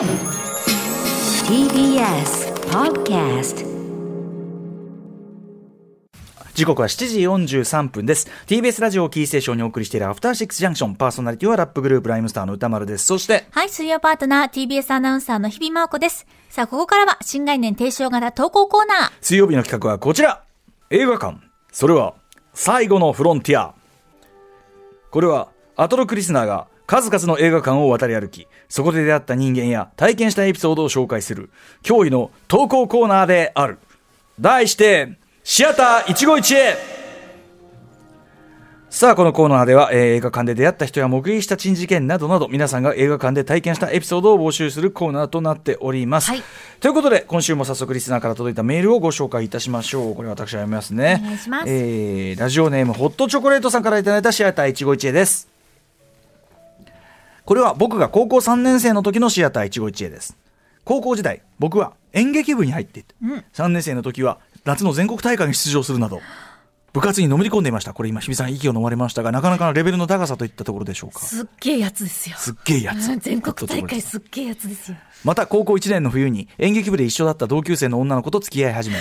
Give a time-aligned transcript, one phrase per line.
[0.00, 0.08] TBS
[2.70, 3.66] Podcast
[6.54, 8.26] 時刻は7時43分です。
[8.46, 10.94] TBS ラジオをキーステーションにお送りしているアフターシックスジャンクション。
[10.94, 13.04] パーソナリティはラップグループライムスターの歌丸です。
[13.04, 16.26] そしてはい、水曜パートナー TBS アナウンサーの日々真央子です。
[16.48, 19.12] さあ、ここからは新概念提唱型投稿コーナー。
[19.20, 20.42] 水曜日の企画はこちら。
[20.88, 21.36] 映画館。
[21.72, 22.14] それは
[22.54, 23.74] 最後のフロンティア。
[25.10, 31.50] これはアトロクリスナーが数々の映画館を渡り歩きそこで出会った人間や体験したエピソードを紹介する
[31.84, 33.78] 驚異の投稿コーナーである
[34.40, 36.76] 題してシアター一期一会
[38.88, 46.30] さあ、このコーナーでは、えー映画館で出会った人や目撃した珍事件などなど、皆さんが映画館で体験したエピソードを募集するコーナーとなっております。
[46.30, 46.42] はい
[46.80, 50.16] ということで、今週も早速リスナーから届いたメールをご紹介いたしましょう。
[50.16, 51.20] これ私は読みますね。
[51.22, 55.49] お願いしますえーラジオネーム、ホットチョコレートさんからいただいたシアター一期一会です。
[57.50, 60.36] これは僕が高校3年生の時のシアター一期一会です。
[60.84, 63.12] 高校時代、僕は演劇部に入っていて、
[63.54, 66.20] 3年生の時は夏の全国大会に出場するなど、
[66.92, 67.92] 部活にのめり込んでいました。
[67.92, 71.18] これ今、日比さん息を飲まれましたが、なかなかのレベルの高さといったところでしょうか。
[71.18, 72.36] すっげえやつですよ。
[72.38, 73.08] すっげえやつ。
[73.10, 74.96] う ん全国大会すっげえやつですよ。
[75.24, 78.98] また高校1年の冬に演劇部で一緒だった同級生の女の子と付き合い始め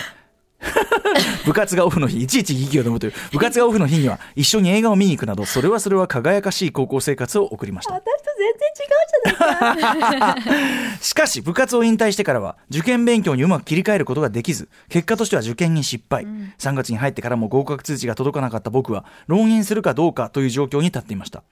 [1.45, 7.93] 部活がオフの日いちいち息を飲むという部活がオフの日には一緒に映画を見に行くなどそれはそれは輝かしい高校生活を送りました。
[7.93, 10.97] 私と全然違うじゃないか。
[11.01, 16.25] しかし部活を引退してからは受験勉強にうまく切り替えることができず結果としては受験に失敗、
[16.57, 21.43] 3月に入ってからも合格通知が届かなかった僕は浪人するかどうかという状況に立っていました。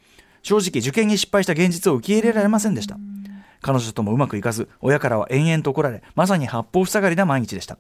[0.44, 2.98] 正直受験に失敗した現実を受け入れられませんでした。
[3.62, 7.78] 彼女ともうまくいかず親からは延々と怒られまさに八方塞がりな毎日でした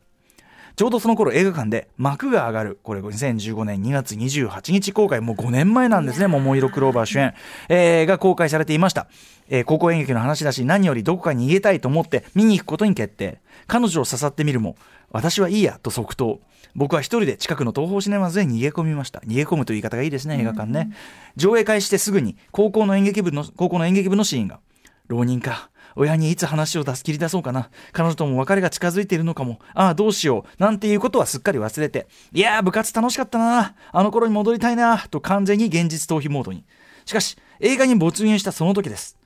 [0.77, 7.33] ちょうどその頃映画館で幕が上がる、これ2015年2月28日公開、もう5年前なんですね、桃色クローバー主演、
[7.67, 9.07] えーが公開されていました。
[9.49, 13.39] えー高校演劇の話だし、何よりどこかに逃げたいと思って見に行くことに決定。
[13.65, 14.75] 彼女を刺さってみるも、
[15.09, 16.39] 私はいいやと即答。
[16.75, 19.19] 僕は一人で近くの東宝シネマズへ逃げ込みました。
[19.21, 20.91] 逃げ込むという言い方がいいですね、映画館ね。
[21.37, 24.59] 上映開始してすぐに高校の演劇部の、高校の演劇部のシーンが。
[25.07, 25.71] 浪人か。
[25.97, 27.69] 親にいつ話を出す切り出そうかな。
[27.91, 29.59] 彼女とも別れが近づいているのかも。
[29.73, 30.61] ああ、どうしよう。
[30.61, 32.07] なんていうことはすっかり忘れて。
[32.33, 33.75] いやー、部活楽しかったな。
[33.91, 34.97] あの頃に戻りたいな。
[35.09, 36.63] と完全に現実逃避モードに。
[37.05, 39.17] しかし、映画に没入したその時です。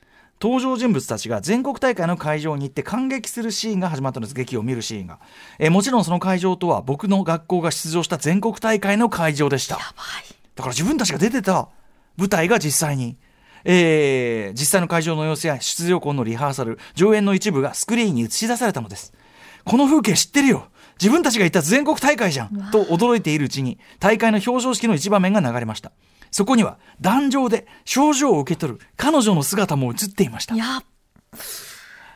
[0.42, 5.20] 登場人物たちが全国大会の会場に行って感激するシーンが始まったんです劇を見るシーンが、
[5.60, 9.94] えーもちろんその会場とは僕の学校が出場した全国大会の会場でしただか
[10.58, 11.70] ら自分たちが出てた
[12.18, 13.18] 舞台が実際に、
[13.64, 19.14] えー実際の会場の様子や出場校のリハーサル上演の一部がスクリーンに映し出されたのです。
[19.64, 20.68] この風景知ってるよ。
[21.00, 22.70] 自分たちが行った全国大会じゃん。
[22.72, 25.92] と驚いているうちに大会の表彰式の一場面が流れました。
[26.32, 30.56] そこには壇上で賞状を受け取る彼女の姿も映っていました。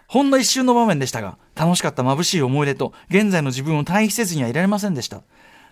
[0.07, 5.23] ほんの一瞬の場面でしたが、楽しかった眩しい思い出と、現在の自分を対比せずにはいられませんでした。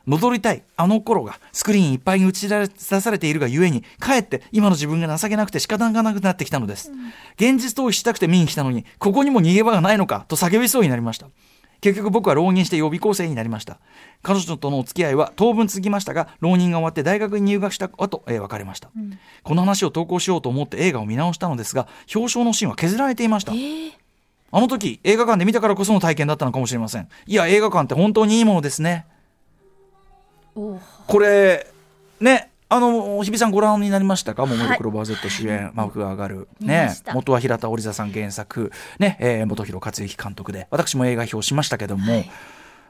[0.06, 2.68] 戻りたい、あの頃が、スクリーンいっぱいに映し出
[3.02, 6.92] されているがゆえに、かえって今の自分が情けなくて仕方がなくなってきたのです。
[7.36, 11.28] 現実逃避したくて見に来たのに、ここにも逃げ場がないのか、と叫びそうになりました。
[11.80, 13.78] 結局僕は浪人して予備校生になりました。
[14.22, 18.90] 彼女とのお付き合いは当分続きましたが、浪人が終わって大学に入学した後、えー別れました、
[19.44, 23.52] この話を投稿しようと思って映画を見直したのですが、表彰のシーンは削られていました。
[24.56, 27.10] あの時映画館で見たからこその体験だったのかもしれません。
[27.26, 29.06] いや、映画館って本当にいいものですね。
[30.54, 31.68] これ、
[32.20, 34.46] ね、あの、日比さんご覧になりましたか？
[34.46, 34.68] 桃はい。
[34.68, 36.48] 色クローバー Z 主演、マークが上がる。
[36.60, 42.24] ね元は平田織座さん原作、ね、えー元広克行監督で、私も映画表しましたけども、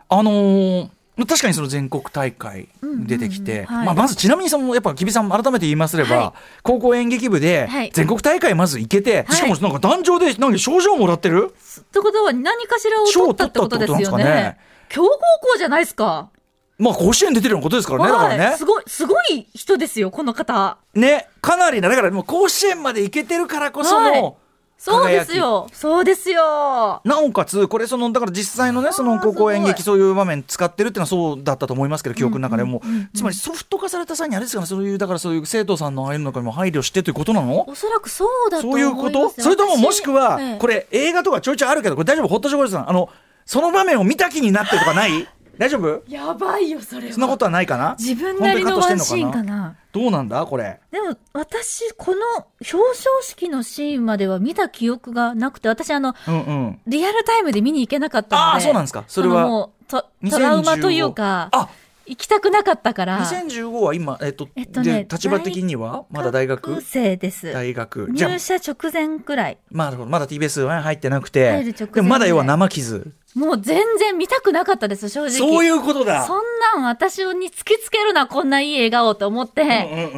[0.09, 2.69] あのー確かにその全国大会
[3.05, 6.39] 出てきて、まあ、まずちなみにそのやっぱ日比さん改めて言いますれば、はい。
[6.63, 7.91] 高校演劇部ではい。
[7.93, 9.35] 全国大会まず行けて、はい。
[9.35, 11.53] しかもなんか壇上でなんか賞状もらってる？
[11.53, 14.57] ってことは何かしらを取ったってことですよ賞を取ったってことなんね。
[14.89, 16.29] 強豪校じゃないですか。
[16.77, 18.65] まあ甲子園出てるようなことですからね、だからはいねす。
[18.65, 20.77] ごい、すごい人ですよ、この方。
[20.95, 24.33] ね、かなりな、だからもう甲子園まで行けてるからこその、はい
[24.75, 25.69] そうですよ。
[25.71, 26.99] そうですよ。
[27.05, 32.81] なおかつ、これその、だから実際のね、その高校演劇そういう場面使ってるっていうのはそうだったと思いますけど、記憶の中でも。
[33.15, 37.69] つまりソフト化された際にあれですかね、そういう、だからそういう生徒さんのああいうの中にも配慮してということなの？
[37.69, 39.41] おそらくそうだとそう思いますいうこと？
[39.41, 42.27] それとももしくは、これ、れ映画とかちょいちょいあるけど、これ大丈夫？
[42.27, 42.89] ホットチョコレートさん。
[42.89, 43.09] あの、
[43.45, 45.29] そその場面を見た気になってるとかない？
[45.57, 46.03] 大丈夫？
[46.07, 47.13] やばいよ、それは。
[47.13, 47.95] そんなことはないかな？
[47.99, 49.75] 自分なりのワンシーンかな。
[49.91, 50.45] どうなんだ？
[50.45, 50.79] これ。
[50.91, 52.21] でも、私、この
[52.59, 56.79] 表彰式のシーンまでは見た記憶がなくて、私、あの、うんうん。
[56.87, 58.47] リアルタイムで見に行けなかったので。
[58.53, 59.03] ああ、そうなんですか。
[59.07, 59.43] それは。
[59.43, 61.69] のもうトトラウマというか、あ
[62.05, 63.25] 行きたくなかったから。
[63.25, 66.05] 2015は今、えっと、えっとねで立場的には？
[66.11, 66.81] まだ大学？
[66.81, 67.51] 生です。
[67.51, 68.09] 大学。
[68.11, 69.57] 入社直前くらい。
[69.71, 73.13] まあ、まだ TBS は入ってなくて入る直前、でもまだ要は生傷。
[73.35, 75.31] もう全然見たくなかったです、正直。
[75.31, 76.25] そういうことだ。
[76.27, 76.43] そん
[76.75, 79.61] なん私に突きつけるな、こんないい笑顔と思って、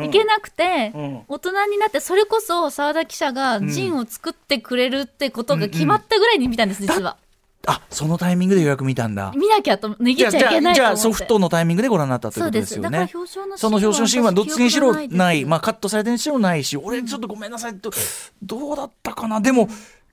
[0.06, 7.16] いけなくて、うん大人になって、それこそ沢田記者がジンを作ってくれるってことが決まったぐらいに見たんです、実は。
[7.68, 9.32] あ、そのタイミングで予約見たんだ。
[9.36, 10.98] 見なきゃと、脱ぎじゃあ、じゃあ、ちゃいけないじゃあ。
[10.98, 13.10] ソフトのタイミングでご覧になったということですよね。
[13.56, 15.08] その表彰のシーンはどっちにしろな。
[15.08, 17.92] ないまあカットされてるにしろないし、俺ちょっとごめんなさいと、
[18.44, 19.42] どうだったかな？
[19.42, 19.70] でも、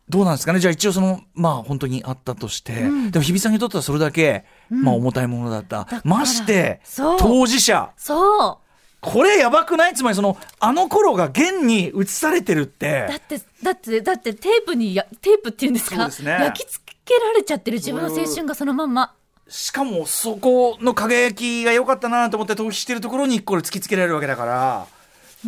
[0.08, 0.60] どうなんですかね？
[0.60, 5.86] じゃあ一応その、まあ本当にあったとして、でも日比さんにとってはそれだけ、まあ重たいものだった。
[6.04, 6.80] まして、
[7.18, 7.90] 当事者。
[7.96, 8.58] そう。
[9.00, 9.94] これやばくない？
[9.94, 13.16] つまりその、あの頃が現に映されてるってだ。
[13.16, 15.96] って、だって、だってテープにや、テープっていうんですか？
[15.96, 19.14] そうですね焼き付けられちゃってる自分の青春がそのまんま。
[19.48, 24.86] しかもそこの輝きが良かったなと思って逃避してるところにこれ突きつけられるわけだから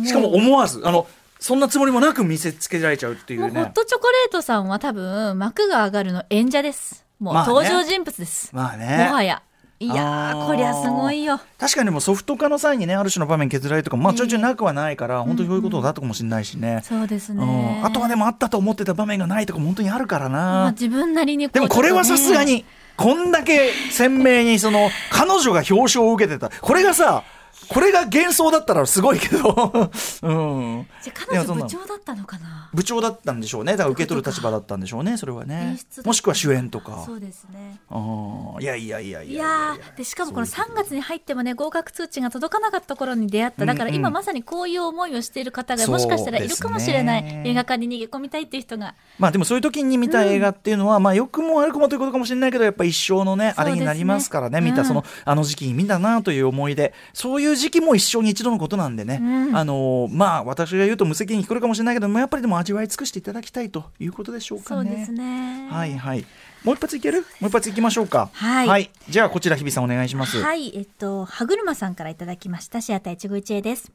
[0.05, 1.07] しかも思わずあの
[1.39, 7.05] そんなつもりもなく見せつけられちゃうっていうねホットチョコレートさんは多分、幕が上がるの演者です。
[7.19, 8.53] もう登場人物です。
[8.53, 9.41] まあねもはや。
[9.77, 11.39] いやこりゃすごいよ。
[11.57, 17.81] 確かにでもソフト化の際にねある種の場面削られるとかまあちょいちょいなくはないから、本当にそういうことだったかもしれないしね、そうですうね。
[17.81, 22.43] んあとはでもあったと思ってた場面がないとかも本当にあるからまあな、自分なりにこうでもこれはさすが。
[22.45, 22.63] に
[22.97, 27.23] こんだけ鮮明にその彼女が表彰を受けてたこれがさ
[27.69, 29.39] これが幻想だったらすごいけど、
[30.23, 32.69] うん、じゃあ彼女部長だったのかな？
[32.73, 33.73] 部長だったんでしょうね。
[33.73, 35.77] だから受け取る立場だったんでしょうねそれはね。
[36.03, 37.03] もしくは主演とか。
[37.05, 37.79] そうですね。
[37.89, 38.61] あー。
[38.61, 39.33] いやいやいやいや。
[39.33, 43.65] いやーでしかもこの3月に入ってもね合格通知が届かなかった頃に出会った。
[43.65, 48.95] だから今まさにこういう思いをしている方がもしかしたらいるかもしれない、ね映画館に逃げ込みたいっていう人が。
[49.19, 54.61] まあでもそういう時に見た映画っていうのは、まあ良くも悪くもということかもしれないけどやっぱ一生のねあれになりますからね。
[54.61, 64.89] 見うんたそのあの時期に見たなという思い出そういう時期も一生に一度のことなんでね、うんあのーまあ私が言うと無責任に聞こえるかもしれないけどもやっぱりでも味わい尽くしていただきたいということでしょうかね。
[64.89, 66.25] そうですねはいはい
[66.63, 67.21] もう一発いける？
[67.39, 73.91] もう一発いきましょうかはいじゃあこちら日比さんお願いしますはい、えっと、歯車さんからいただきました、シアター一期一会です。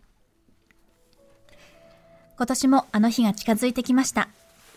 [2.37, 4.29] 今年もあの日が近づいてきました。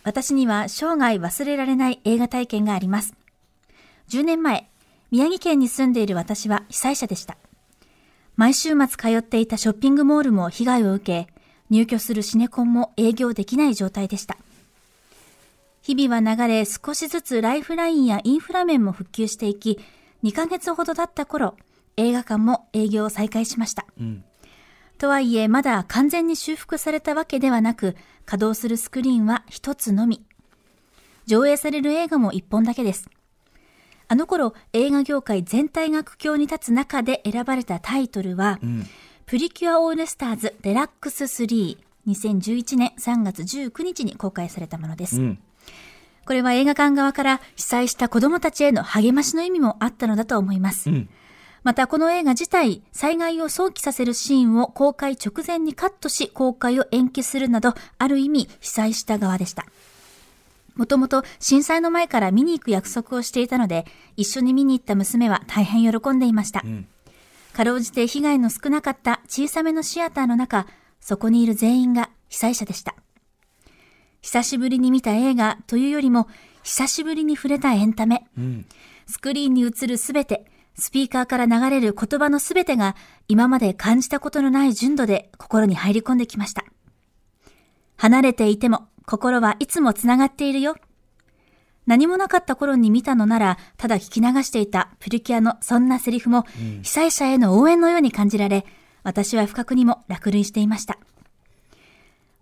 [0.04, 3.14] 私には生涯忘れられない映画体験があります。
[4.10, 4.68] 10年前、
[5.12, 7.38] 宮城県に住んでいる私は被災者でした。
[8.36, 11.34] 毎週末通っていたショッピングモールも被害を受け、
[11.70, 14.38] 入居するシネコンも営業できない状態でした。
[15.82, 19.80] 日々は流れ少しずつライフラインやインフラ面も復旧していき、
[20.24, 21.56] 2ヶ月ほど経った頃、
[21.98, 23.86] 映画館も営業を再開しました。
[24.02, 24.24] ん
[24.98, 27.96] とはいえ、まだ完全に修復されたわけではなく、
[28.26, 30.24] 稼働するスクリーンは一つのみ。
[31.26, 33.10] 上映される映画も一本だけです。
[34.14, 38.86] あの頃、映画業界全体が苦境に立つ中で選ばれたタイトルは、ん
[39.26, 41.78] プリキュアオールスターズデラックス3。
[42.08, 45.20] 2011年3月19日に公開されたものです。
[45.20, 45.40] うん
[46.26, 50.92] これは映画館側から被災した子供たちへの励ましの意味もあったのだと思います。
[50.92, 51.10] うん
[51.64, 59.66] またこの映画自体、災害を想起させるシーンを公開直前にカットし公開を延期するなど、ある意味被災した側でした。
[60.76, 63.86] もともと震災の前から見に行く約束をしていたので、
[64.18, 66.62] 一緒に見に行った娘は大変喜んでいました。
[66.62, 66.88] ん
[67.54, 70.66] かろうじて被害の少なかった小さめのシアターの中、
[71.00, 72.96] そこにいる全員が被災者でした。
[74.22, 76.28] 久しぶりに見た映画というよりも、
[76.64, 78.26] 久しぶりに触れたエンタメ。
[78.38, 78.66] うん
[79.06, 80.46] スクリーンに映るすべて、
[80.76, 82.96] スピーカーから流れる言葉のすべてが
[83.28, 86.66] 今まで感じたことのない純度で心に入り込んできました。
[87.98, 90.76] 離れていても心はいつもつながっているよ。
[91.86, 96.46] 何もなかった頃に見たのなら、ただ聞き流していたプリキュアのそんなセリフも、
[96.82, 98.66] 被災者への応援のように感じられ、
[99.04, 100.98] 私は不覚にも落類していました。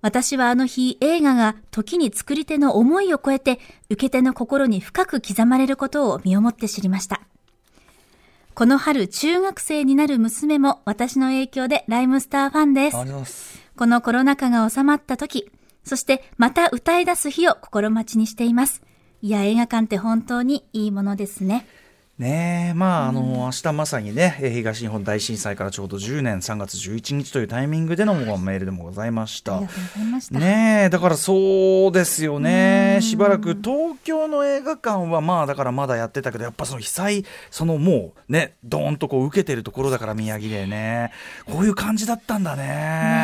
[0.02, 7.22] 私はあの日映画が時に作り手の思いを超えて受け手の心に深く刻まれることを身をもって知りました。
[8.54, 13.62] この春中学生になる娘も私の影響でライムスターファンです。
[13.78, 15.50] このコロナ禍が収まった時、
[15.84, 18.82] そしてまた歌い出す日を心待ちにしています。
[19.22, 21.68] いや、映画館って本当にいいものですね。
[22.22, 29.58] ねえまああの、明日まさにねえー東日本大震災からちょうど10年3月11日というタイミングでのメールでもございました。
[29.58, 30.40] ありがとうござい。
[30.40, 33.00] ねえだからそうですよね。
[33.02, 41.12] しばらく東京の映画館はまあだからまだやってたけどやっぱその被災そのもうねドーンとこう受けてるところだから宮城でね。
[41.48, 42.62] こういう感じだったんだね。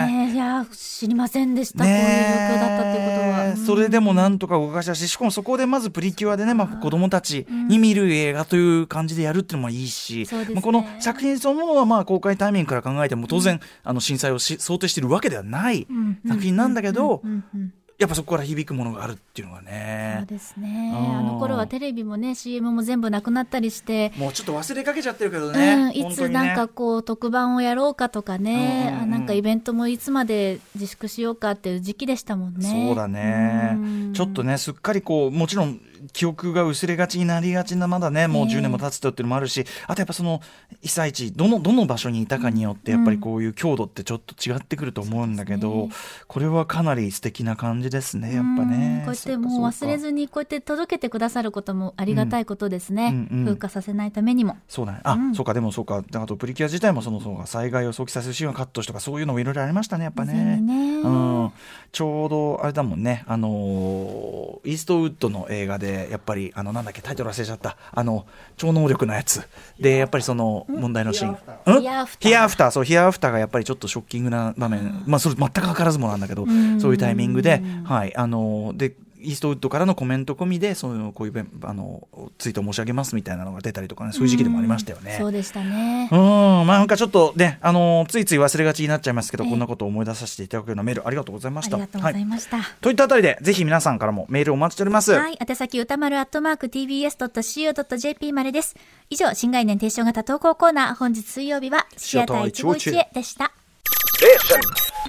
[0.08, 1.84] ねえ、いや、知りませんでした。
[1.84, 3.66] こういう状況だったってことは。
[3.68, 15.88] それでもなんとか動かしたししかもそこでまずプリキュアでね、まあ、子供たちに見る映画といういう感じでやるっていうのもいいし、ねまあ、この作品そのものはまあ公開タイミングから考えても当然、あの震災をし想定しているわけではない
[16.28, 20.26] 作品なんだけど、うんうんやっぱそこから響くものがあるっていうのがそうね。
[20.28, 20.94] ですね。
[20.96, 25.90] うんあの頃はテレビもね、CM も全部なくなったりして、もうちょっと忘れかけちゃってるけどうね。
[25.90, 32.88] ん、いつなんかこう特番をやろうかとかね、うんうんなんかイベントもいつまで自粛しようかっていう時期でしたもんね。
[32.88, 33.78] そうだねう
[34.10, 34.14] ん。
[34.14, 35.82] ちょっとね、すっかりこう、もちろん、
[36.18, 40.42] 記憶が薄れがちになりがちな、まだね、もうええ10年も経つとっていうのもあるし、あとやっぱその、
[40.82, 45.96] 被災地、どの、どの場所にいたかによって、やっぱりこういう強度ってちょっと違ってくると思うんだけど、そうで
[46.28, 49.04] これはかなり素敵な感じですね、やっぱうんね。
[49.06, 53.10] こうやってもう忘れずにこうやって届けてくださることもありがたいことですね。
[53.10, 54.58] うんうんうん風化させないためにも。
[54.68, 55.00] そうだね。
[55.04, 56.04] あ、うんそうか、でもそうか。
[56.14, 60.58] あと、プリキュア自体もその、そうか、災害を想起させるシーンをカットしとか、そういうのもいろいろありましたね、やっぱね。
[60.58, 61.52] にねうん、
[61.92, 68.26] ちょうどあれだもんね、あのーイーストウッドの映画で、やっぱり、あの、なんだっけ、タイトル忘れちゃった、あの、
[68.58, 69.42] 超能力のやつ。
[69.80, 71.38] で、やっぱりその問題のシーン。
[71.66, 71.82] うん？
[71.82, 72.30] ヒアアフター。
[72.30, 76.82] ヒアアフター、そう、ヒアアフターがやっぱりちょっとショッキングな場面、まあ、それ全く図らずもなんだけど、ん。
[76.82, 78.94] そういうタイミングで、はい、あのーで、
[79.28, 82.08] イーストウッドからのコメント込みで、そういうこういうあの
[82.38, 85.18] ツイートを申し上げますみたいなのが出たりとかね、そういう時期でもありましたよね。
[85.20, 86.08] そうでしたね。
[86.10, 91.76] うん、まあなんかちょっとね、あのついつい忘れがちになっちゃいますけど、ええこんなことを思い出させていただくようなメールありがとうございました。
[91.76, 92.58] ありがとうございました。
[92.58, 95.12] はい、といったあたりで、ぜひ皆さんからもメールをお待ちしております。
[95.12, 95.38] はい。
[95.46, 98.76] 宛先歌丸アットマーク tbs.co.jp までです。
[99.10, 103.52] 以上、新概念提唱型投稿コーナー、本日水曜日は、シアター151へでした。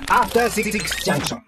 [0.08, 1.36] After Six Junction.